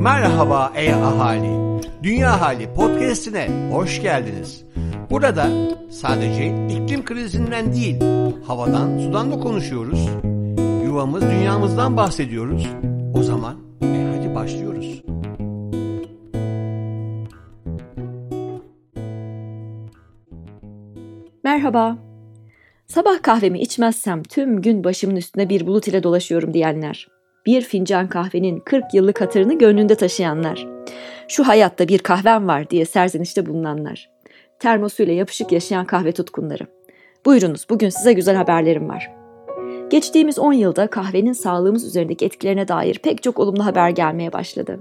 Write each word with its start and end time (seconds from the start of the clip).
Merhaba 0.00 0.72
ey 0.74 0.94
ahali. 0.94 1.82
Dünya 2.02 2.40
Hali 2.40 2.74
podcast'ine 2.74 3.70
hoş 3.72 4.02
geldiniz. 4.02 4.64
Burada 5.10 5.48
sadece 5.90 6.46
iklim 6.46 7.04
krizinden 7.04 7.72
değil, 7.72 8.00
havadan, 8.46 8.98
sudan 8.98 9.32
da 9.32 9.40
konuşuyoruz. 9.40 10.08
Yuvamız, 10.84 11.22
dünyamızdan 11.22 11.96
bahsediyoruz. 11.96 12.66
O 13.14 13.22
zaman 13.22 13.56
e 13.82 14.16
hadi 14.16 14.34
başlıyoruz. 14.34 15.02
Merhaba. 21.44 21.98
Sabah 22.86 23.22
kahvemi 23.22 23.60
içmezsem 23.60 24.22
tüm 24.22 24.62
gün 24.62 24.84
başımın 24.84 25.16
üstünde 25.16 25.48
bir 25.48 25.66
bulut 25.66 25.88
ile 25.88 26.02
dolaşıyorum 26.02 26.54
diyenler. 26.54 27.19
Bir 27.46 27.62
fincan 27.62 28.08
kahvenin 28.08 28.60
40 28.60 28.94
yıllık 28.94 29.20
hatırını 29.20 29.58
gönlünde 29.58 29.94
taşıyanlar. 29.94 30.66
Şu 31.28 31.48
hayatta 31.48 31.88
bir 31.88 31.98
kahvem 31.98 32.48
var 32.48 32.70
diye 32.70 32.84
serzenişte 32.84 33.46
bulunanlar. 33.46 34.10
Termosuyla 34.58 35.12
yapışık 35.12 35.52
yaşayan 35.52 35.86
kahve 35.86 36.12
tutkunları. 36.12 36.66
Buyurunuz 37.26 37.66
bugün 37.70 37.88
size 37.88 38.12
güzel 38.12 38.36
haberlerim 38.36 38.88
var. 38.88 39.10
Geçtiğimiz 39.90 40.38
10 40.38 40.52
yılda 40.52 40.86
kahvenin 40.86 41.32
sağlığımız 41.32 41.84
üzerindeki 41.84 42.24
etkilerine 42.24 42.68
dair 42.68 42.98
pek 42.98 43.22
çok 43.22 43.38
olumlu 43.38 43.64
haber 43.64 43.90
gelmeye 43.90 44.32
başladı. 44.32 44.80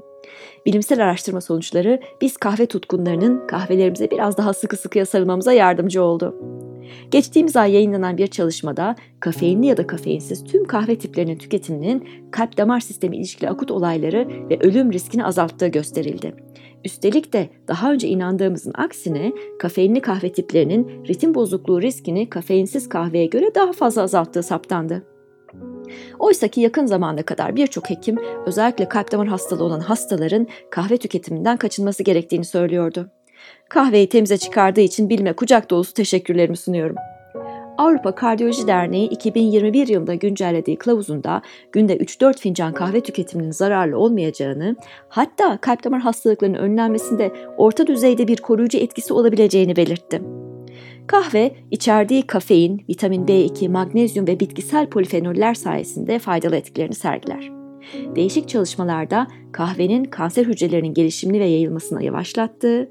Bilimsel 0.65 1.03
araştırma 1.03 1.41
sonuçları 1.41 1.99
biz 2.21 2.37
kahve 2.37 2.65
tutkunlarının 2.65 3.47
kahvelerimize 3.47 4.11
biraz 4.11 4.37
daha 4.37 4.53
sıkı 4.53 4.77
sıkıya 4.77 5.05
sarılmamıza 5.05 5.53
yardımcı 5.53 6.03
oldu. 6.03 6.35
Geçtiğimiz 7.11 7.55
ay 7.55 7.73
yayınlanan 7.73 8.17
bir 8.17 8.27
çalışmada 8.27 8.95
kafeinli 9.19 9.67
ya 9.67 9.77
da 9.77 9.87
kafeinsiz 9.87 10.43
tüm 10.43 10.65
kahve 10.65 10.95
tiplerinin 10.95 11.37
tüketiminin 11.37 12.09
kalp 12.31 12.57
damar 12.57 12.79
sistemi 12.79 13.17
ilişkili 13.17 13.49
akut 13.49 13.71
olayları 13.71 14.27
ve 14.49 14.59
ölüm 14.59 14.93
riskini 14.93 15.25
azalttığı 15.25 15.67
gösterildi. 15.67 16.33
Üstelik 16.85 17.33
de 17.33 17.49
daha 17.67 17.91
önce 17.91 18.07
inandığımızın 18.07 18.73
aksine 18.75 19.33
kafeinli 19.59 20.01
kahve 20.01 20.31
tiplerinin 20.31 21.05
ritim 21.07 21.35
bozukluğu 21.35 21.81
riskini 21.81 22.29
kafeinsiz 22.29 22.89
kahveye 22.89 23.25
göre 23.25 23.55
daha 23.55 23.71
fazla 23.71 24.01
azalttığı 24.01 24.43
saptandı. 24.43 25.03
Oysa 26.19 26.47
ki 26.47 26.61
yakın 26.61 26.85
zamana 26.85 27.23
kadar 27.23 27.55
birçok 27.55 27.89
hekim 27.89 28.17
özellikle 28.45 28.89
kalp 28.89 29.11
damar 29.11 29.27
hastalığı 29.27 29.63
olan 29.63 29.79
hastaların 29.79 30.47
kahve 30.69 30.97
tüketiminden 30.97 31.57
kaçınması 31.57 32.03
gerektiğini 32.03 32.45
söylüyordu. 32.45 33.09
Kahveyi 33.69 34.09
temize 34.09 34.37
çıkardığı 34.37 34.81
için 34.81 35.09
bilme 35.09 35.33
kucak 35.33 35.69
dolusu 35.69 35.93
teşekkürlerimi 35.93 36.57
sunuyorum. 36.57 36.95
Avrupa 37.77 38.15
Kardiyoloji 38.15 38.67
Derneği 38.67 39.09
2021 39.09 39.87
yılında 39.87 40.13
güncellediği 40.13 40.77
kılavuzunda 40.77 41.41
günde 41.71 41.97
3-4 41.97 42.39
fincan 42.39 42.73
kahve 42.73 43.01
tüketiminin 43.01 43.51
zararlı 43.51 43.97
olmayacağını, 43.97 44.75
hatta 45.09 45.57
kalp 45.57 45.83
damar 45.83 46.01
hastalıklarının 46.01 46.57
önlenmesinde 46.57 47.31
orta 47.57 47.87
düzeyde 47.87 48.27
bir 48.27 48.37
koruyucu 48.37 48.77
etkisi 48.77 49.13
olabileceğini 49.13 49.75
belirtti. 49.75 50.21
Kahve, 51.07 51.51
içerdiği 51.71 52.27
kafein, 52.27 52.81
vitamin 52.89 53.25
B2, 53.25 53.69
magnezyum 53.69 54.27
ve 54.27 54.39
bitkisel 54.39 54.89
polifenoller 54.89 55.53
sayesinde 55.53 56.19
faydalı 56.19 56.55
etkilerini 56.55 56.95
sergiler. 56.95 57.51
Değişik 58.15 58.49
çalışmalarda 58.49 59.27
kahvenin 59.51 60.03
kanser 60.03 60.45
hücrelerinin 60.45 60.93
gelişimini 60.93 61.39
ve 61.39 61.45
yayılmasını 61.45 62.03
yavaşlattığı, 62.03 62.89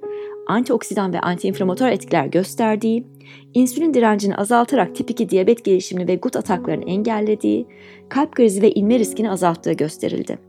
antioksidan 0.49 1.13
ve 1.13 1.21
antiinflamatuar 1.21 1.91
etkiler 1.91 2.27
gösterdiği, 2.27 3.07
insülin 3.55 3.95
direncini 3.95 4.37
azaltarak 4.37 4.95
tip 4.95 5.11
2 5.11 5.29
diyabet 5.29 5.65
gelişimini 5.65 6.09
ve 6.09 6.17
gut 6.17 6.37
ataklarını 6.37 6.85
engellediği, 6.85 7.67
kalp 8.09 8.33
krizi 8.33 8.63
ve 8.63 8.73
inme 8.73 8.99
riskini 8.99 9.31
azalttığı 9.31 9.73
gösterildi. 9.73 10.49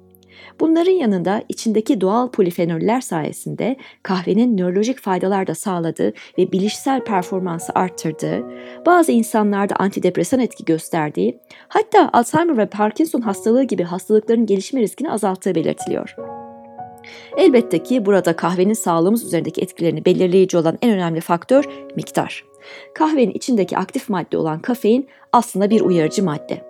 Bunların 0.59 0.91
yanında 0.91 1.43
içindeki 1.49 2.01
doğal 2.01 2.31
polifenoller 2.31 3.01
sayesinde 3.01 3.75
kahvenin 4.03 4.57
nörolojik 4.57 4.99
faydalar 4.99 5.47
da 5.47 5.55
sağladığı 5.55 6.13
ve 6.37 6.51
bilişsel 6.51 7.03
performansı 7.03 7.71
arttırdığı, 7.75 8.45
bazı 8.85 9.11
insanlarda 9.11 9.75
antidepresan 9.75 10.39
etki 10.39 10.65
gösterdiği, 10.65 11.39
hatta 11.67 12.09
Alzheimer 12.13 12.57
ve 12.57 12.65
Parkinson 12.65 13.21
hastalığı 13.21 13.63
gibi 13.63 13.83
hastalıkların 13.83 14.45
gelişme 14.45 14.81
riskini 14.81 15.11
azalttığı 15.11 15.55
belirtiliyor. 15.55 16.28
Elbette 17.37 17.83
ki 17.83 18.05
burada 18.05 18.35
kahvenin 18.35 18.73
sağlığımız 18.73 19.23
üzerindeki 19.23 19.61
etkilerini 19.61 20.05
belirleyici 20.05 20.57
olan 20.57 20.77
en 20.81 20.91
önemli 20.91 21.21
faktör 21.21 21.65
miktar. 21.95 22.45
Kahvenin 22.93 23.31
içindeki 23.31 23.77
aktif 23.77 24.09
madde 24.09 24.37
olan 24.37 24.59
kafein 24.59 25.07
aslında 25.33 25.69
bir 25.69 25.81
uyarıcı 25.81 26.23
madde. 26.23 26.69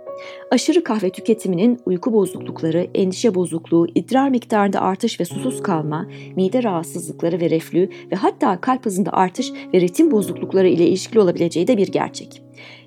Aşırı 0.52 0.84
kahve 0.84 1.10
tüketiminin 1.10 1.80
uyku 1.86 2.14
bozuklukları, 2.14 2.88
endişe 2.96 3.36
bozukluğu, 3.36 3.88
idrar 3.96 4.30
miktarında 4.30 4.82
artış 4.82 5.20
ve 5.20 5.26
susuz 5.26 5.64
kalma, 5.64 6.08
mide 6.36 6.64
rahatsızlıkları 6.64 7.42
ve 7.42 7.50
reflü 7.50 7.90
ve 8.12 8.16
hatta 8.16 8.62
kalp 8.62 8.86
hızında 8.86 9.12
artış 9.14 9.52
ve 9.74 9.82
ritim 9.82 10.12
bozuklukları 10.12 10.68
ile 10.68 10.88
ilişkili 10.88 11.20
olabileceği 11.20 11.68
de 11.68 11.78
bir 11.78 11.88
gerçek. 11.88 12.44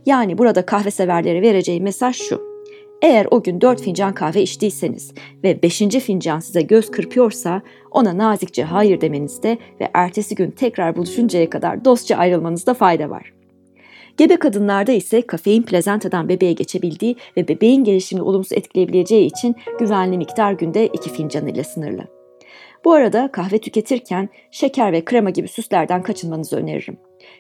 Yani 0.06 0.38
burada 0.38 0.66
kahve 0.66 0.90
severlere 0.90 1.42
vereceği 1.42 1.80
mesaj 1.80 2.16
şu. 2.16 2.51
Eğer 3.02 3.26
o 3.30 3.42
gün 3.42 3.60
4 3.60 3.82
fincan 3.82 4.14
kahve 4.14 4.42
içtiyseniz 4.42 5.14
ve 5.44 5.62
5. 5.62 5.78
fincan 5.78 6.40
size 6.40 6.62
göz 6.62 6.90
kırpıyorsa 6.90 7.62
ona 7.90 8.18
nazikçe 8.18 8.64
hayır 8.64 9.00
demenizde 9.00 9.58
ve 9.80 9.90
ertesi 9.94 10.34
gün 10.34 10.50
tekrar 10.50 10.96
buluşuncaya 10.96 11.50
kadar 11.50 11.84
dostça 11.84 12.16
ayrılmanızda 12.16 12.74
fayda 12.74 13.10
var. 13.10 13.32
Gebe 14.16 14.36
kadınlarda 14.36 14.92
ise 14.92 15.22
kafein 15.22 15.62
plazentadan 15.62 16.28
bebeğe 16.28 16.52
geçebildiği 16.52 17.16
ve 17.36 17.48
bebeğin 17.48 17.84
gelişimini 17.84 18.24
olumsuz 18.24 18.52
etkileyebileceği 18.52 19.26
için 19.26 19.56
güvenli 19.78 20.18
miktar 20.18 20.52
günde 20.52 20.86
2 20.86 21.10
fincan 21.10 21.46
ile 21.46 21.64
sınırlı. 21.64 22.21
Bu 22.84 22.92
arada 22.92 23.28
kahve 23.32 23.58
tüketirken 23.58 24.28
şeker 24.50 24.92
ve 24.92 25.04
krema 25.04 25.30
gibi 25.30 25.48
süslerden 25.48 26.02
kaçınmanızı 26.02 26.56
öneririm. 26.56 26.96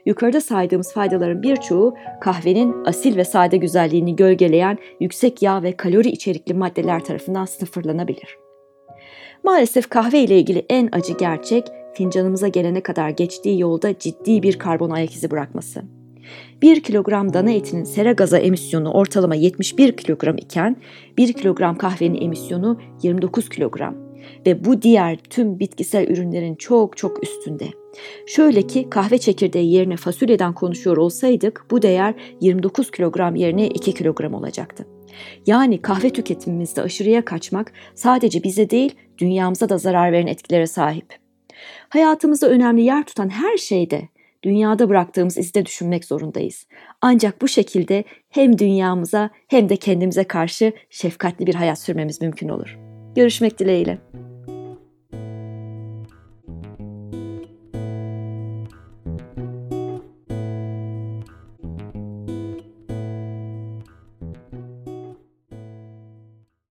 Yukarıda 0.06 0.40
saydığımız 0.40 0.92
faydaların 0.92 1.42
birçoğu 1.42 1.94
kahvenin 2.20 2.84
asil 2.84 3.16
ve 3.16 3.24
sade 3.24 3.56
güzelliğini 3.56 4.16
gölgeleyen 4.16 4.78
yüksek 5.00 5.42
yağ 5.42 5.62
ve 5.62 5.76
kalori 5.76 6.08
içerikli 6.08 6.54
maddeler 6.54 7.04
tarafından 7.04 7.44
sıfırlanabilir. 7.44 8.38
Maalesef 9.44 9.88
kahve 9.88 10.20
ile 10.20 10.38
ilgili 10.38 10.66
en 10.68 10.88
acı 10.92 11.12
gerçek 11.12 11.64
fincanımıza 11.94 12.48
gelene 12.48 12.80
kadar 12.80 13.10
geçtiği 13.10 13.60
yolda 13.60 13.98
ciddi 13.98 14.42
bir 14.42 14.58
karbon 14.58 14.90
ayak 14.90 15.14
izi 15.14 15.30
bırakması. 15.30 15.82
1 16.62 16.82
kilogram 16.82 17.32
dana 17.32 17.50
etinin 17.50 17.84
sera 17.84 18.12
gazı 18.12 18.38
emisyonu 18.38 18.92
ortalama 18.92 19.34
71 19.34 19.96
kilogram 19.96 20.36
iken 20.36 20.76
1 21.16 21.32
kilogram 21.32 21.78
kahvenin 21.78 22.20
emisyonu 22.20 22.80
29 23.02 23.48
kilogram 23.48 24.11
ve 24.46 24.64
bu 24.64 24.82
diğer 24.82 25.16
tüm 25.16 25.58
bitkisel 25.58 26.08
ürünlerin 26.08 26.54
çok 26.54 26.96
çok 26.96 27.22
üstünde. 27.22 27.68
Şöyle 28.26 28.66
ki 28.66 28.90
kahve 28.90 29.18
çekirdeği 29.18 29.72
yerine 29.72 29.96
fasulyeden 29.96 30.52
konuşuyor 30.52 30.96
olsaydık 30.96 31.66
bu 31.70 31.82
değer 31.82 32.14
29 32.40 32.90
kilogram 32.90 33.36
yerine 33.36 33.66
2 33.66 33.94
kilogram 33.94 34.34
olacaktı. 34.34 34.86
Yani 35.46 35.82
kahve 35.82 36.10
tüketimimizde 36.10 36.82
aşırıya 36.82 37.24
kaçmak 37.24 37.72
sadece 37.94 38.42
bize 38.42 38.70
değil 38.70 38.94
dünyamıza 39.18 39.68
da 39.68 39.78
zarar 39.78 40.12
veren 40.12 40.26
etkilere 40.26 40.66
sahip. 40.66 41.06
Hayatımızda 41.88 42.48
önemli 42.48 42.82
yer 42.82 43.04
tutan 43.04 43.28
her 43.28 43.56
şeyde 43.56 44.08
dünyada 44.42 44.88
bıraktığımız 44.88 45.38
izde 45.38 45.66
düşünmek 45.66 46.04
zorundayız. 46.04 46.66
Ancak 47.00 47.42
bu 47.42 47.48
şekilde 47.48 48.04
hem 48.30 48.58
dünyamıza 48.58 49.30
hem 49.48 49.68
de 49.68 49.76
kendimize 49.76 50.24
karşı 50.24 50.72
şefkatli 50.90 51.46
bir 51.46 51.54
hayat 51.54 51.78
sürmemiz 51.78 52.20
mümkün 52.20 52.48
olur. 52.48 52.91
Görüşmek 53.14 53.58
dileğiyle. 53.58 53.98